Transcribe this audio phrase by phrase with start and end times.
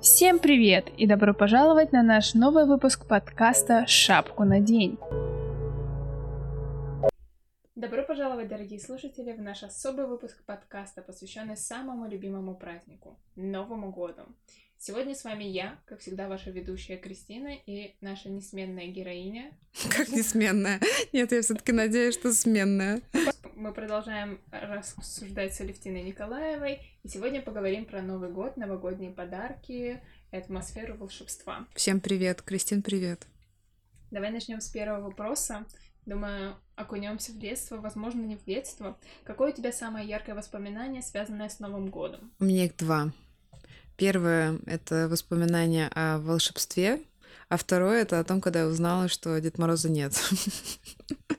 [0.00, 4.96] Всем привет и добро пожаловать на наш новый выпуск подкаста «Шапку на день».
[7.74, 14.22] Добро пожаловать, дорогие слушатели, в наш особый выпуск подкаста, посвященный самому любимому празднику— Новому году.
[14.78, 19.50] Сегодня с вами я, как всегда, ваша ведущая Кристина и наша несменная героиня.
[19.90, 20.80] Как несменная?
[21.12, 23.00] Нет, я все-таки надеюсь, что сменная.
[23.58, 30.36] Мы продолжаем рассуждать с Алевтиной Николаевой, и сегодня поговорим про Новый год, новогодние подарки и
[30.36, 31.66] атмосферу волшебства.
[31.74, 33.26] Всем привет, Кристин, привет.
[34.12, 35.66] Давай начнем с первого вопроса.
[36.06, 38.96] Думаю, окунемся в детство, возможно, не в детство.
[39.24, 42.30] Какое у тебя самое яркое воспоминание, связанное с Новым годом?
[42.38, 43.12] У меня их два.
[43.96, 47.02] Первое— это воспоминание о волшебстве,
[47.48, 50.12] а второе— это о том, когда я узнала, что Дед Мороза нет.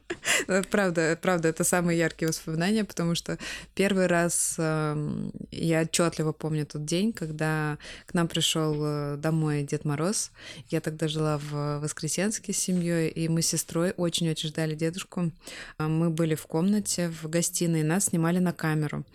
[0.70, 3.38] Правда, правда, это самые яркие воспоминания, потому что
[3.76, 9.86] первый раз э, я отчетливо помню тот день, когда к нам пришел э, домой Дед
[9.86, 10.32] Мороз.
[10.70, 15.32] Я тогда жила в Воскресенске с семьей, и мы с сестрой очень-очень ждали дедушку.
[15.78, 19.06] А мы были в комнате, в гостиной, нас снимали на камеру.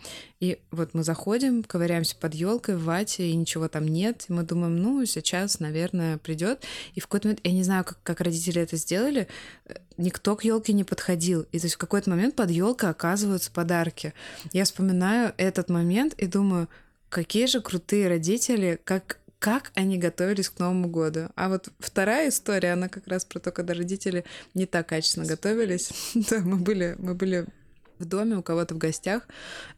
[0.44, 4.26] И вот мы заходим, ковыряемся под елкой в вате, и ничего там нет.
[4.28, 6.62] И мы думаем, ну, сейчас, наверное, придет.
[6.94, 9.26] И в какой-то момент, я не знаю, как, как родители это сделали,
[9.64, 11.46] э, никто к елке не подходил.
[11.50, 14.12] И то есть в какой-то момент под елкой оказываются подарки.
[14.52, 16.68] Я вспоминаю этот момент и думаю,
[17.08, 21.28] какие же крутые родители, как как они готовились к Новому году.
[21.36, 25.90] А вот вторая история, она как раз про то, когда родители не так качественно готовились.
[26.30, 27.46] Да, мы были, мы были
[27.98, 29.22] в доме у кого-то в гостях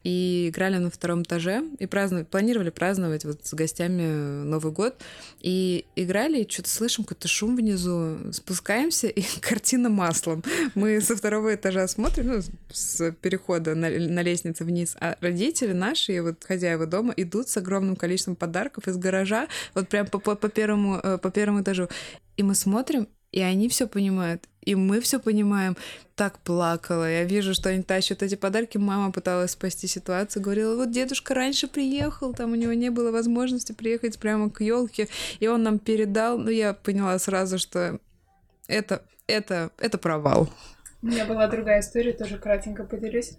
[0.03, 4.95] и играли на втором этаже и праздновали, планировали праздновать вот с гостями Новый год
[5.39, 10.43] и играли и что-то слышим какой-то шум внизу, спускаемся и картина маслом.
[10.75, 16.13] Мы со второго этажа смотрим, ну, с перехода на, на лестнице вниз, а родители наши
[16.13, 20.35] и вот хозяева дома идут с огромным количеством подарков из гаража, вот прям по, по,
[20.35, 21.87] по первому э, по первому этажу,
[22.35, 25.77] и мы смотрим и они все понимают, и мы все понимаем.
[26.15, 27.09] Так плакала.
[27.09, 28.77] Я вижу, что они тащат эти подарки.
[28.77, 33.71] Мама пыталась спасти ситуацию, говорила, вот дедушка раньше приехал, там у него не было возможности
[33.71, 35.07] приехать прямо к елке,
[35.39, 36.37] и он нам передал.
[36.37, 37.99] Ну, я поняла сразу, что
[38.67, 40.49] это, это, это провал.
[41.01, 43.37] У меня была другая история, тоже кратенько поделюсь.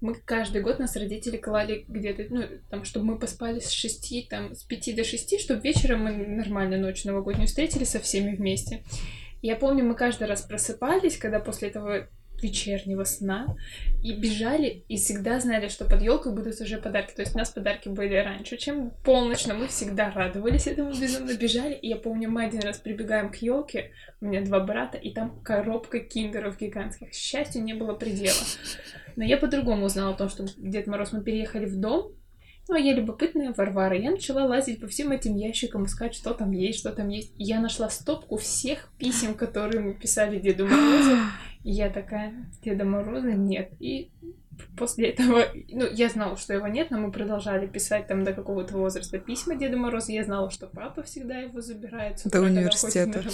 [0.00, 4.56] Мы каждый год нас родители клали где-то, ну, там, чтобы мы поспали с шести, там,
[4.56, 8.82] с пяти до шести, чтобы вечером мы нормально ночь новогоднюю встретили со всеми вместе.
[9.42, 12.08] Я помню, мы каждый раз просыпались, когда после этого
[12.42, 13.56] вечернего сна
[14.02, 17.14] и бежали и всегда знали, что под елкой будут уже подарки.
[17.14, 21.36] То есть у нас подарки были раньше, чем полночь, но мы всегда радовались этому безумно,
[21.36, 21.74] бежали.
[21.74, 25.40] И я помню, мы один раз прибегаем к елке, у меня два брата, и там
[25.42, 27.12] коробка киндеров гигантских.
[27.12, 28.36] Счастью, не было предела.
[29.16, 32.12] Но я по-другому узнала о том, что Дед Мороз, мы переехали в дом,
[32.68, 33.96] ну, а я любопытная Варвара.
[33.96, 37.32] Я начала лазить по всем этим ящикам, искать, что там есть, что там есть.
[37.38, 41.16] И я нашла стопку всех писем, которые мы писали Деду Морозу.
[41.64, 43.72] И я такая, Деда Мороза нет.
[43.80, 44.10] И
[44.76, 48.76] после этого, ну, я знала, что его нет, но мы продолжали писать там до какого-то
[48.76, 50.12] возраста письма Деду Морозу.
[50.12, 52.20] Я знала, что папа всегда его забирает.
[52.26, 53.24] До университета.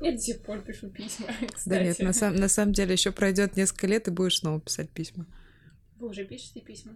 [0.00, 1.68] Я до сих пор пишу письма, кстати.
[1.68, 4.90] Да нет, на, сам, на самом деле еще пройдет несколько лет, и будешь снова писать
[4.90, 5.26] письма.
[5.98, 6.92] Вы уже пишете письма?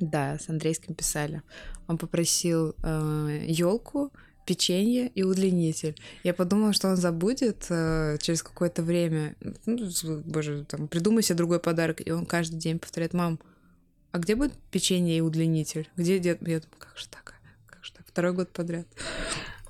[0.00, 1.42] Да, с Андрейским писали.
[1.86, 4.12] Он попросил э, елку,
[4.46, 5.94] печенье и удлинитель.
[6.24, 9.34] Я подумала, что он забудет э, через какое-то время.
[9.66, 9.90] Ну,
[10.24, 12.06] боже, там, придумай себе другой подарок.
[12.06, 13.38] И он каждый день повторяет, мам,
[14.10, 15.90] а где будет печенье и удлинитель?
[15.96, 16.40] Где дед?
[16.40, 17.34] Я думаю, как же так?
[17.66, 18.06] Как же так?
[18.06, 18.86] Второй год подряд.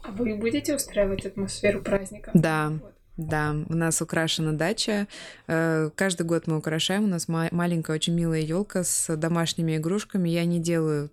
[0.02, 2.30] А вы будете устраивать атмосферу праздника?
[2.34, 2.70] Да.
[2.70, 2.94] Вот.
[3.18, 5.08] Да, у нас украшена дача.
[5.48, 7.04] Э, каждый год мы украшаем.
[7.04, 10.28] У нас маленькая, очень милая елка с домашними игрушками.
[10.28, 11.10] Я не делаю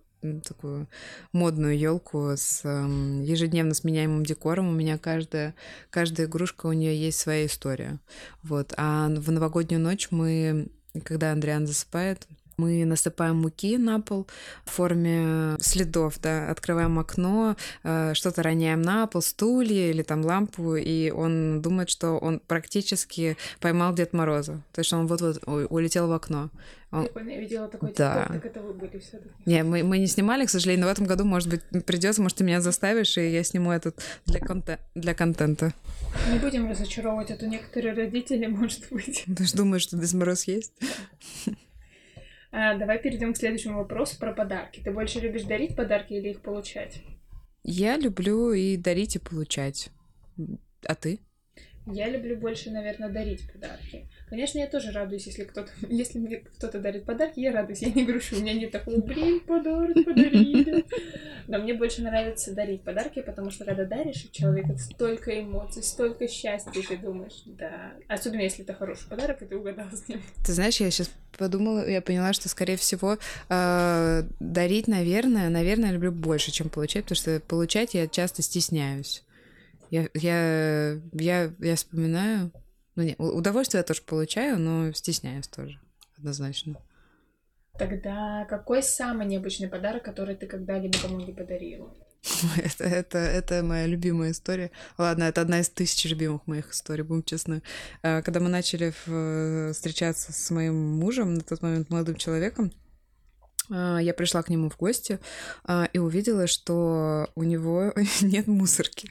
[0.47, 0.87] такую
[1.33, 4.69] модную елку с эм, ежедневно сменяемым декором.
[4.69, 5.55] У меня каждая,
[5.89, 7.99] каждая игрушка, у нее есть своя история.
[8.43, 8.73] Вот.
[8.77, 10.67] А в новогоднюю ночь мы,
[11.03, 12.27] когда Андриан засыпает,
[12.57, 14.27] мы насыпаем муки на пол
[14.65, 20.75] в форме следов, да, открываем окно, э, что-то роняем на пол, стулья или там лампу,
[20.75, 24.61] и он думает, что он практически поймал Дед Мороза.
[24.73, 26.49] То есть он вот-вот улетел в окно.
[26.91, 27.09] Он...
[27.27, 28.27] Я видела такой да.
[28.29, 30.93] так это вы были все таки Не, мы, мы не снимали, к сожалению, но в
[30.93, 34.79] этом году, может быть, придется, может, ты меня заставишь, и я сниму этот для, конте...
[34.93, 35.73] для контента.
[36.31, 39.25] Не будем разочаровывать, а то некоторые родители, может быть.
[39.25, 40.71] Ты же думаешь, что Дед Мороз есть?
[42.57, 44.79] А, давай перейдем к следующему вопросу про подарки.
[44.79, 47.01] Ты больше любишь дарить подарки или их получать?
[47.63, 49.89] Я люблю и дарить, и получать.
[50.87, 51.19] А ты?
[51.87, 54.07] Я люблю больше, наверное, дарить подарки.
[54.29, 58.05] Конечно, я тоже радуюсь, если кто-то, если мне кто-то дарит подарки, я радуюсь, я не
[58.05, 60.85] грущу, у меня нет такого, блин, подарок подарили.
[61.47, 66.71] Но мне больше нравится дарить подарки, потому что когда даришь человеку столько эмоций, столько счастья,
[66.71, 67.93] ты думаешь, да.
[68.07, 70.21] Особенно если это хороший подарок, и ты угадал с ним.
[70.43, 73.17] Ты знаешь, я сейчас подумала, я поняла, что, скорее всего,
[73.49, 79.23] э, дарить, наверное, наверное, люблю больше, чем получать, потому что получать я часто стесняюсь.
[79.89, 82.51] Я, я, я, я вспоминаю,
[82.95, 85.79] ну, не, удовольствие я тоже получаю, но стесняюсь тоже,
[86.17, 86.77] однозначно.
[87.77, 91.93] Тогда какой самый необычный подарок, который ты когда-либо кому-нибудь подарила?
[92.57, 94.71] Это, это, это моя любимая история.
[94.97, 97.61] Ладно, это одна из тысяч любимых моих историй, будем честны.
[98.01, 98.89] А, когда мы начали
[99.71, 102.71] встречаться с моим мужем, на тот момент молодым человеком,
[103.69, 105.19] я пришла к нему в гости
[105.63, 109.09] а, и увидела, что у него нет мусорки.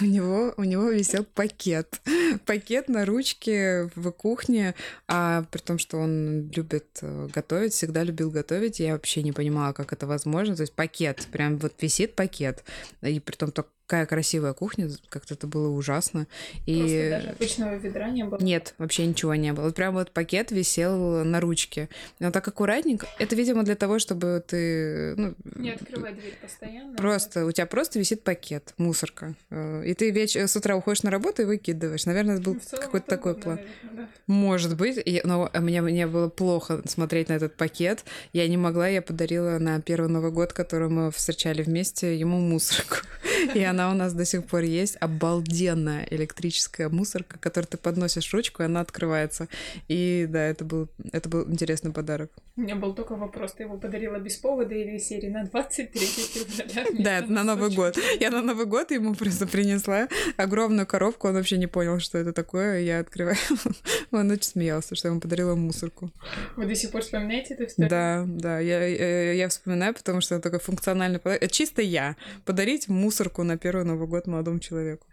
[0.00, 2.00] У него, у него висел пакет.
[2.46, 4.74] Пакет на ручке в кухне,
[5.08, 9.72] а при том, что он любит э, готовить, всегда любил готовить, я вообще не понимала,
[9.72, 10.54] как это возможно.
[10.56, 12.64] То есть пакет, прям вот висит пакет,
[13.02, 16.26] и при том только какая красивая кухня, как-то это было ужасно.
[16.66, 16.78] И...
[16.80, 18.38] Просто даже обычного ведра не было?
[18.42, 19.70] Нет, вообще ничего не было.
[19.70, 21.88] Прям вот пакет висел на ручке.
[22.18, 23.06] Но так аккуратненько.
[23.20, 25.14] Это, видимо, для того, чтобы ты...
[25.16, 26.96] Ну, не открывать дверь постоянно.
[26.96, 29.34] Просто, у тебя просто висит пакет, мусорка.
[29.50, 30.34] Э, и ты веч...
[30.36, 32.06] с утра уходишь на работу и выкидываешь.
[32.06, 33.56] Наверное, это был ну, какой-то такой год, план.
[33.56, 34.08] Наверное, да.
[34.26, 34.98] Может быть.
[35.04, 35.20] И...
[35.22, 38.04] Но мне, мне было плохо смотреть на этот пакет.
[38.32, 42.96] Я не могла, я подарила на первый Новый год, который мы встречали вместе, ему мусорку.
[43.54, 44.96] И она у нас до сих пор есть.
[45.00, 49.48] Обалденная электрическая мусорка, которую ты подносишь ручку, и она открывается.
[49.88, 52.30] И да, это был, это был интересный подарок.
[52.56, 57.20] У меня был только вопрос, ты его подарила без повода или серии на 23 февраля?
[57.20, 57.98] Да, на Новый год.
[58.18, 60.08] Я на Новый год ему просто принесла
[60.38, 62.80] огромную коробку, он вообще не понял, что это такое.
[62.80, 63.36] Я открываю.
[64.10, 66.10] Он очень смеялся, что я ему подарила мусорку.
[66.56, 67.90] Вы до сих пор вспоминаете эту историю?
[67.90, 71.50] Да, да, я, я, я вспоминаю, потому что это такой функциональный подарок.
[71.50, 72.16] Чисто я.
[72.44, 75.08] Подарить мусорку на первый Новый год молодому человеку.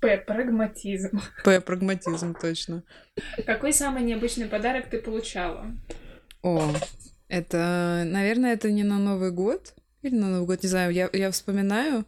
[0.00, 0.16] П.
[0.16, 1.20] Прагматизм.
[1.44, 1.60] П.
[1.60, 2.82] Прагматизм, точно.
[3.46, 5.66] Какой самый необычный подарок ты получала?
[6.42, 6.72] О,
[7.28, 10.92] это, наверное, это не на Новый год или на Новый год, не знаю.
[10.92, 12.04] Я, я вспоминаю,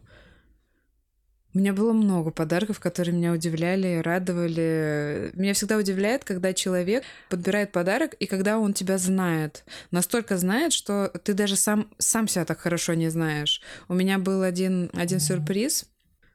[1.53, 5.31] у меня было много подарков, которые меня удивляли, радовали.
[5.33, 9.63] Меня всегда удивляет, когда человек подбирает подарок, и когда он тебя знает.
[9.91, 13.61] Настолько знает, что ты даже сам, сам себя так хорошо не знаешь.
[13.87, 15.85] У меня был один, один сюрприз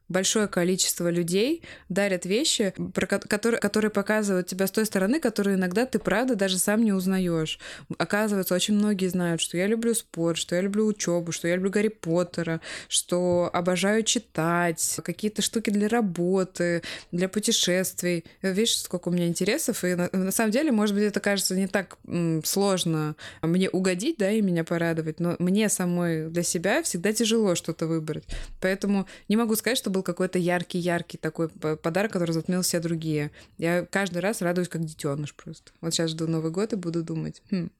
[0.08, 5.86] большое количество людей дарят вещи, про которые, которые показывают тебя с той стороны, которые иногда
[5.86, 7.58] ты, правда, даже сам не узнаешь.
[7.98, 11.70] Оказывается, очень многие знают, что я люблю спорт, что я люблю учебу, что я люблю
[11.70, 16.82] Гарри Поттера, что обожаю читать, какие-то штуки для работы,
[17.12, 18.24] для путешествий.
[18.42, 21.66] Видишь, сколько у меня интересов, и на, на самом деле, может быть, это кажется не
[21.66, 27.12] так м, сложно мне угодить, да, и меня порадовать, но мне самой для себя всегда
[27.12, 28.24] тяжело что-то выбрать.
[28.60, 33.30] Поэтому не могу сказать, что был какой-то яркий-яркий такой подарок, который затмил все другие.
[33.58, 35.72] Я каждый раз радуюсь как детеныш просто.
[35.80, 37.70] Вот сейчас жду Новый год и буду думать, хм,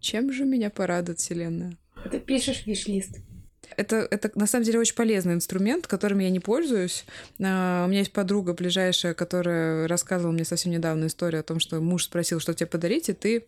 [0.00, 1.76] чем же меня порадует Вселенная?
[2.10, 3.18] Ты пишешь виш-лист.
[3.76, 7.04] Это, это на самом деле очень полезный инструмент, которым я не пользуюсь.
[7.38, 11.80] Uh, у меня есть подруга ближайшая, которая рассказывала мне совсем недавно историю о том, что
[11.80, 13.44] муж спросил, что тебе подарить, и ты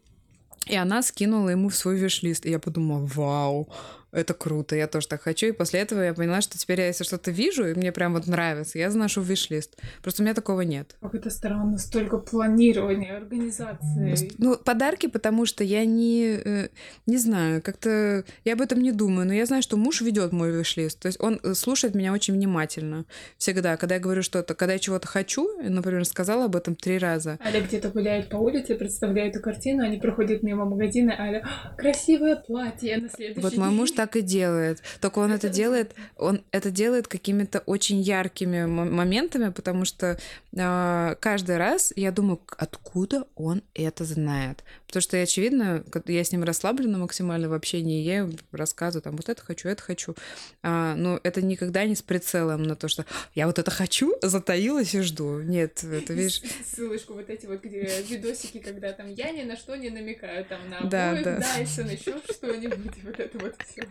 [0.69, 2.47] и она скинула ему в свой виш-лист.
[2.47, 3.69] И я подумала, вау,
[4.13, 5.47] это круто, я тоже так хочу.
[5.47, 8.27] И после этого я поняла, что теперь я, если что-то вижу, и мне прям вот
[8.27, 9.77] нравится, я заношу в виш-лист.
[10.03, 10.97] Просто у меня такого нет.
[11.01, 14.31] Как это странно, столько планирования, организации.
[14.39, 16.69] Ну, подарки, потому что я не, э,
[17.07, 20.51] не знаю, как-то я об этом не думаю, но я знаю, что муж ведет мой
[20.53, 20.99] виш-лист.
[21.01, 23.07] То есть он э, слушает меня очень внимательно.
[23.39, 27.39] Всегда, когда я говорю что-то, когда я чего-то хочу, например, сказала об этом три раза.
[27.45, 31.47] Аля где-то гуляет по улице, представляет эту картину, они проходят мимо магазина, Аля,
[31.79, 34.83] красивое платье на следующий Вот мой муж так и делает.
[35.01, 40.19] Только он это делает, он это делает какими-то очень яркими моментами, потому что
[40.53, 44.65] э, каждый раз я думаю, откуда он это знает.
[44.93, 49.43] Потому что, очевидно, я с ним расслаблена максимально в общении, я рассказываю, там, вот это
[49.43, 50.15] хочу, это хочу.
[50.63, 54.95] А, но это никогда не с прицелом на то, что я вот это хочу, затаилась
[54.95, 55.41] и жду.
[55.41, 56.43] Нет, это видишь...
[56.71, 60.69] Ссылочку вот эти вот где видосики, когда там я ни на что не намекаю, там
[60.69, 61.39] на да, обоих, да.
[61.39, 63.89] Дайсон, еще что-нибудь, вот это вот все.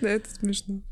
[0.00, 0.82] Да, это смешно.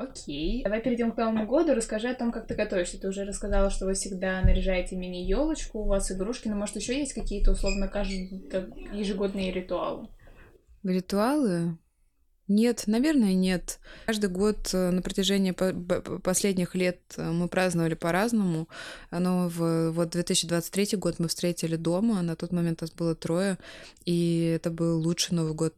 [0.00, 0.62] Окей.
[0.64, 1.74] Давай перейдем к Новому году.
[1.74, 2.98] Расскажи о том, как ты готовишься.
[2.98, 7.12] Ты уже рассказала, что вы всегда наряжаете мини-елочку, у вас игрушки, но может еще есть
[7.12, 8.40] какие-то условно каждые
[8.94, 10.08] ежегодные ритуалы?
[10.82, 11.76] Ритуалы?
[12.48, 13.78] Нет, наверное, нет.
[14.06, 18.68] Каждый год э, на протяжении последних лет э, мы праздновали по-разному.
[19.10, 22.22] Но в вот 2023 год мы встретили дома.
[22.22, 23.58] На тот момент нас было трое.
[24.06, 25.74] И это был лучший Новый год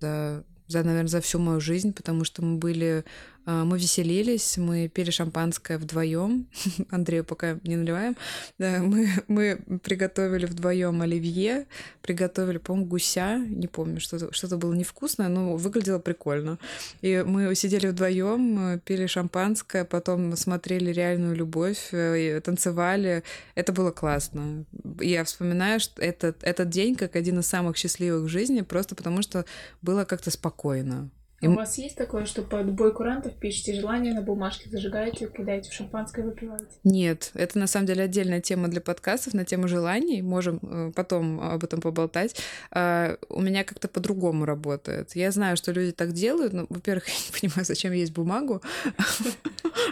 [0.73, 3.05] за, наверное, за всю мою жизнь, потому что мы были
[3.45, 6.47] мы веселились, мы пили шампанское вдвоем.
[6.91, 8.17] Андрею пока не наливаем.
[8.59, 11.67] Да, мы, мы приготовили вдвоем оливье,
[12.03, 13.39] приготовили, по-моему, гуся.
[13.39, 16.59] Не помню, что-то, что-то было невкусное, но выглядело прикольно.
[17.01, 23.23] И мы сидели вдвоем, пили шампанское, потом смотрели реальную любовь, э, танцевали.
[23.55, 24.65] Это было классно.
[25.01, 29.23] Я вспоминаю что этот, этот день как один из самых счастливых в жизни, просто потому
[29.23, 29.45] что
[29.83, 31.11] было как-то спокойно.
[31.43, 35.71] А у вас есть такое, что под бой курантов пишете желание на бумажке, зажигаете, кидаете
[35.71, 36.67] в шампанское, выпиваете?
[36.85, 40.23] Нет, это на самом деле отдельная тема для подкастов на тему желаний.
[40.23, 42.37] Можем э, потом об этом поболтать.
[42.71, 45.17] А, у меня как-то по-другому работает.
[45.17, 48.63] Я знаю, что люди так делают, но, во-первых, я не понимаю, зачем есть бумагу,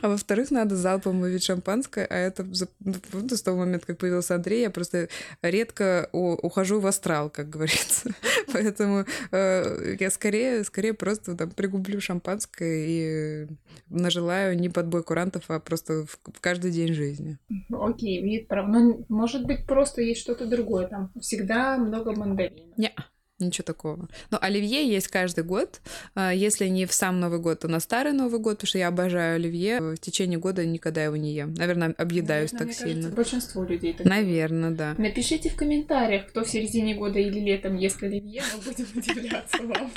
[0.03, 2.47] а во-вторых, надо залпом выпить шампанское, а это
[2.81, 5.09] ну, с того момента, как появился Андрей, я просто
[5.43, 8.11] редко ухожу в астрал, как говорится.
[8.53, 13.47] Поэтому э, я скорее, скорее просто там пригублю шампанское и
[13.89, 17.39] нажелаю не под бой курантов, а просто в, в каждый день жизни.
[17.73, 18.69] Окей, вид прав.
[18.69, 21.11] Но может быть просто есть что-то другое там.
[21.19, 22.77] Всегда много мандаринов.
[22.77, 22.93] Не.
[23.41, 24.09] Ничего такого.
[24.31, 25.81] Но оливье есть каждый год.
[26.15, 28.89] А, если не в сам Новый год, то на старый Новый год, потому что я
[28.89, 29.81] обожаю оливье.
[29.81, 31.55] В течение года никогда его не ем.
[31.55, 33.03] Наверное, объедаюсь Наверное, так сильно.
[33.03, 34.95] Кажется, большинство людей так Наверное, да.
[34.99, 39.91] Напишите в комментариях, кто в середине года или летом ест оливье, мы будем удивляться вам.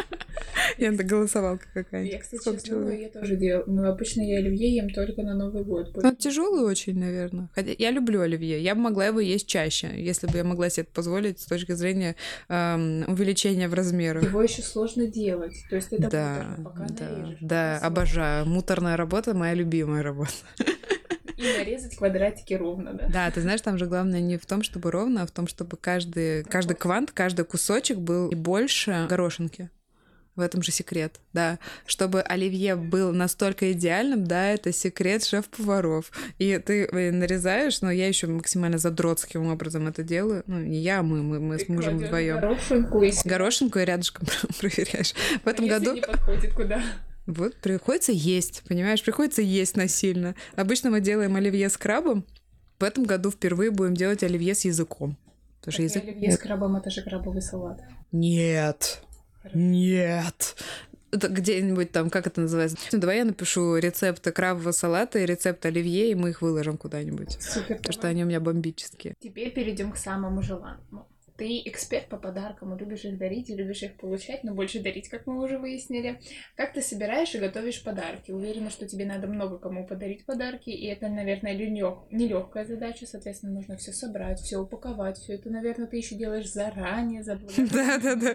[0.78, 2.14] Я на голосовалка какая-нибудь.
[2.14, 3.66] Я, кстати, думаю, я тоже делаю.
[3.68, 5.98] Но обычно я оливье ем только на Новый год.
[6.04, 7.50] Он тяжелый очень, наверное.
[7.54, 8.62] Хотя я люблю оливье.
[8.62, 11.74] Я бы могла его есть чаще, если бы я могла себе это позволить с точки
[11.74, 12.16] зрения
[12.50, 14.24] эм, увеличения в размерах.
[14.24, 15.56] Его еще сложно делать.
[15.70, 17.38] То есть это да, муторно, пока да, нарежешь.
[17.42, 18.46] Да, обожаю.
[18.46, 20.32] Муторная работа моя любимая работа.
[21.38, 23.08] И нарезать квадратики ровно, да?
[23.12, 25.78] Да, ты знаешь, там же главное не в том, чтобы ровно, а в том, чтобы
[25.78, 29.70] каждый, каждый квант, каждый кусочек был и больше горошинки.
[30.36, 31.60] В этом же секрет, да.
[31.86, 36.12] Чтобы оливье был настолько идеальным, да, это секрет шеф-поваров.
[36.40, 40.44] И ты э, нарезаешь, но я еще максимально задротским образом это делаю.
[40.48, 42.40] Ну, не я, мы, мы, мы с мужем вдвоем.
[42.40, 43.12] Горошинку и...
[43.24, 44.28] Горошинку и рядышком
[44.60, 45.14] проверяешь.
[45.44, 45.94] В этом а году...
[45.94, 46.82] не подходит куда?
[47.28, 50.36] Вот, приходится есть, понимаешь, приходится есть насильно.
[50.56, 52.26] Обычно мы делаем оливье с крабом.
[52.80, 55.16] В этом году впервые будем делать оливье с языком.
[55.60, 56.04] Потому что язык...
[56.04, 57.82] Оливье с крабом— это же крабовый салат.
[58.12, 59.04] Нет.
[59.54, 60.56] Нет.
[61.12, 62.78] Где-нибудь там, как это называется?
[62.92, 67.38] Давай я напишу рецепты крабового салата и рецепт оливье, и мы их выложим куда-нибудь.
[67.40, 67.78] Супер.
[67.78, 69.14] Потому что они у меня бомбические.
[69.20, 71.08] Теперь перейдем к самому желанному.
[71.38, 75.26] Ты эксперт по подаркам, любишь их дарить и любишь их получать, но больше дарить, как
[75.26, 76.20] мы уже выяснили.
[76.56, 78.32] Как ты собираешь и готовишь подарки?
[78.32, 81.54] Уверена, что тебе надо много кому подарить подарки, и это, наверное,
[82.12, 87.24] нелегкая задача, соответственно, нужно все собрать, все упаковать, все это, наверное, ты еще делаешь заранее,
[87.74, 88.34] Да, да, да.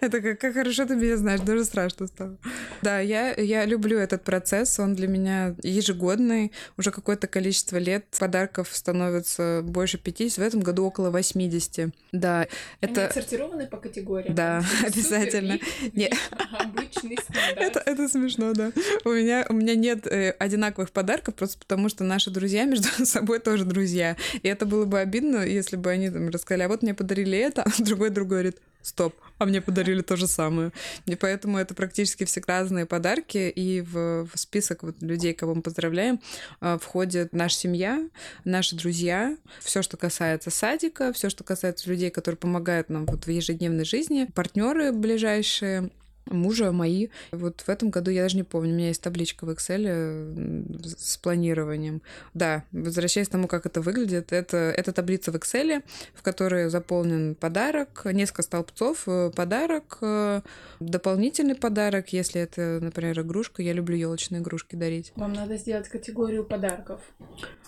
[0.00, 2.36] Это как, как хорошо ты меня знаешь, даже страшно стало.
[2.82, 8.68] Да, я, я люблю этот процесс, он для меня ежегодный, уже какое-то количество лет подарков
[8.72, 11.94] становится больше 50, в этом году около 80.
[12.12, 12.33] Да,
[12.80, 13.00] это...
[13.00, 14.34] Они отсортированы по категориям?
[14.34, 15.58] Да, обязательно.
[15.92, 16.12] Нет.
[16.58, 17.58] Обычный стандарт.
[17.58, 18.72] Это, это смешно, да.
[19.04, 23.40] У меня, у меня нет э, одинаковых подарков, просто потому что наши друзья между собой
[23.40, 24.16] тоже друзья.
[24.42, 27.62] И это было бы обидно, если бы они там рассказали, а вот мне подарили это,
[27.62, 29.14] а другой другой говорит, стоп,
[29.44, 30.72] а мне подарили то же самое.
[31.06, 35.62] И поэтому это практически все разные подарки, и в, в список вот людей, кого мы
[35.62, 36.20] поздравляем,
[36.60, 38.08] а, входит наша семья,
[38.44, 43.30] наши друзья, все, что касается садика, все, что касается людей, которые помогают нам вот в
[43.30, 45.90] ежедневной жизни, партнеры ближайшие,
[46.26, 47.08] мужа мои.
[47.32, 51.16] Вот в этом году я даже не помню, у меня есть табличка в Excel с
[51.18, 52.02] планированием.
[52.32, 55.82] Да, возвращаясь к тому, как это выглядит, это, это таблица в Excel,
[56.14, 60.40] в которой заполнен подарок, несколько столбцов, э, подарок, э,
[60.80, 65.12] дополнительный подарок, если это, например, игрушка, я люблю елочные игрушки дарить.
[65.16, 67.00] Вам надо сделать категорию подарков.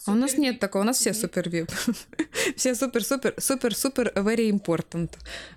[0.06, 1.70] А у нас нет такого, у нас все супер вип.
[2.56, 5.10] все супер-супер, супер-супер very important.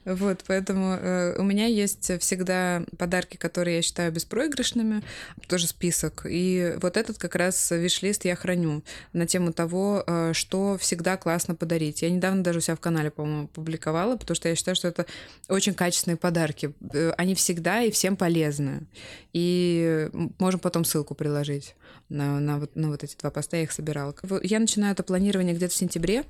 [0.05, 5.03] Вот, поэтому э, у меня есть всегда подарки, которые я считаю беспроигрышными,
[5.47, 6.25] тоже список.
[6.29, 11.55] И вот этот как раз виш-лист я храню на тему того, э, что всегда классно
[11.55, 12.01] подарить.
[12.01, 15.05] Я недавно даже у себя в канале, по-моему, публиковала, потому что я считаю, что это
[15.47, 16.73] очень качественные подарки.
[16.93, 18.81] Э, они всегда и всем полезны.
[19.33, 21.75] И можем потом ссылку приложить
[22.09, 24.13] на, на, вот, на вот эти два поста, я их собирала.
[24.43, 26.23] Я начинаю это планирование где-то в сентябре,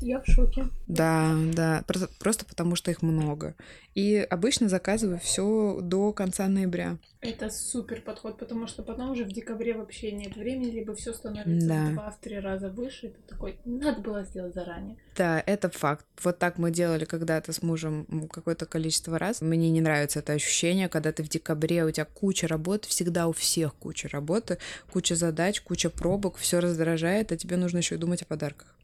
[0.00, 0.66] Я в шоке.
[0.86, 3.54] Да, да, просто, просто потому что их много.
[3.94, 6.98] И обычно заказываю все до конца ноября.
[7.20, 11.66] Это супер подход, потому что потом уже в декабре вообще нет времени, либо все становится
[11.66, 11.86] Да.
[11.86, 13.08] в два, в три раза выше.
[13.08, 14.96] Это такой, надо было сделать заранее.
[15.16, 16.06] Да, это факт.
[16.22, 19.40] Вот так мы делали когда-то с мужем какое-то количество раз.
[19.40, 23.32] Мне не нравится это ощущение, когда ты в декабре, у тебя куча работы, всегда у
[23.32, 24.58] всех куча работы,
[24.92, 28.76] куча задач, куча пробок, все раздражает, а тебе нужно еще и думать о подарках.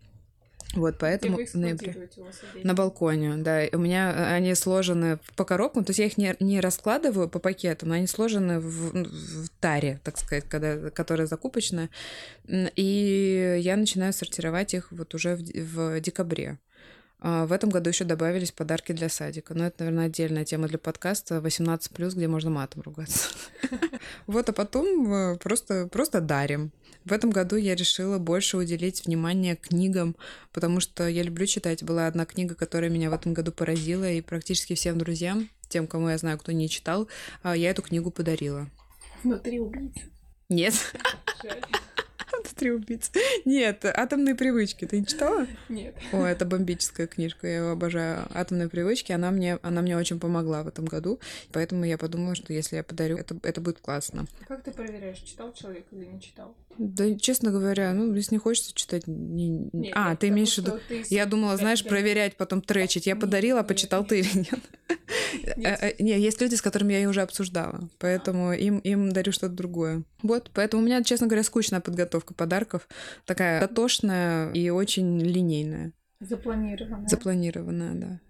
[0.75, 2.09] Вот, поэтому Где вы ноябре.
[2.62, 3.62] На балконе, да.
[3.73, 7.38] У меня э, они сложены по коробкам, то есть я их не, не раскладываю по
[7.38, 11.90] пакетам, они сложены в, в таре, так сказать, когда, которая закупочная.
[12.49, 16.59] И я начинаю сортировать их вот уже в, в декабре.
[17.26, 19.54] А В этом году еще добавились подарки для садика.
[19.54, 23.31] Но это, наверное, отдельная тема для подкаста 18+, где можно матом ругаться.
[24.26, 26.71] Вот, а потом э, просто, просто дарим.
[27.07, 30.16] В этом году я решила больше уделить внимание книгам,
[30.52, 31.83] потому что я люблю читать.
[31.83, 36.11] Была одна книга, которая меня в этом году поразила, и практически всем друзьям, тем, кому
[36.11, 37.09] я знаю, кто не читал,
[37.43, 38.69] а, я эту книгу подарила.
[39.23, 40.11] Внутри убийцы.
[40.50, 40.75] Нет,
[41.43, 41.62] Жаль.
[42.55, 43.11] Три убийцы.
[43.45, 44.85] Нет, атомные привычки.
[44.87, 45.47] Ты не читала?
[45.69, 45.95] Нет.
[46.12, 48.26] О, это бомбическая книжка, я ее обожаю.
[48.35, 51.21] Атомные привычки, она мне, она мне очень помогла в этом году,
[51.53, 54.26] поэтому я подумала, что если я подарю, это, это будет классно.
[54.49, 56.55] Как ты проверяешь, читал человек или не читал?
[56.76, 59.07] Да, честно говоря, ну, если не хочется читать...
[59.07, 60.81] не- Нет, а, нет, ты имеешь в виду...
[60.88, 63.07] ты Я думала, знаешь, проверять, потом тречить.
[63.07, 64.09] Я Нет, подарила, нет, почитал нет.
[64.09, 64.61] ты или нет.
[65.57, 65.83] Нет.
[65.83, 69.33] Э, э, Не, есть люди, с которыми я ее уже обсуждала, поэтому им, им дарю
[69.33, 70.02] что-то другое.
[70.23, 72.88] Вот, поэтому у меня, честно говоря, скучная подготовка подарков.
[73.26, 75.93] Такая дотошная и очень линейная.
[76.21, 77.09] Запланировано.
[77.09, 78.21] Запланированная, да.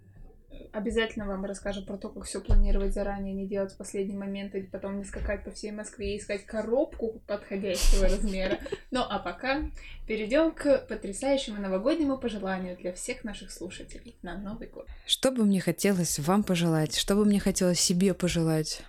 [0.74, 4.62] Обязательно вам расскажем про то, как все планировать заранее, не делать в последний момент, и
[4.62, 8.58] потом не скакать по всей Москве и искать коробку подходящего размера.
[8.90, 9.62] Ну а пока
[10.08, 14.88] перейдем к потрясающему новогоднему пожеланию для всех наших слушателей на Новый год.
[15.06, 16.96] Что бы мне хотелось вам пожелать?
[16.96, 18.82] Что бы мне хотелось себе пожелать?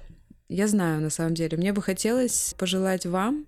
[0.47, 1.55] Я знаю, на самом деле.
[1.55, 3.45] Мне бы хотелось пожелать вам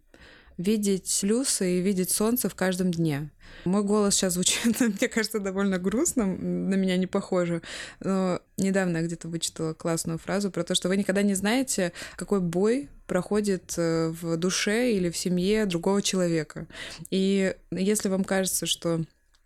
[0.58, 3.30] видеть плюсы и видеть солнце в каждом дне.
[3.66, 7.62] Мой голос сейчас звучит, мне кажется, довольно грустным, на меня не похоже.
[8.00, 12.42] Но недавно я где-то вычитала классную фразу про то, что вы никогда не знаете, какой
[12.42, 16.68] бой проходит э, в душе или в семье другого человека.
[17.10, 19.02] И если вам кажется, что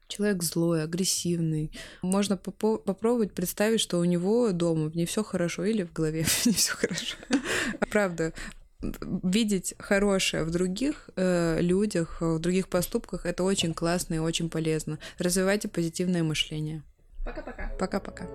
[0.08, 1.72] человек злой, агрессивный.
[2.02, 6.54] Можно попо- попробовать представить, что у него дома не все хорошо или в голове не
[6.54, 7.16] все хорошо.
[7.90, 8.34] Правда,
[8.82, 14.50] видеть хорошее в других э, людях, э, в других поступках, это очень классно и очень
[14.50, 15.00] полезно.
[15.18, 16.84] Развивайте позитивное мышление.
[17.26, 17.72] Пока-пока.
[17.80, 18.28] Пока-пока.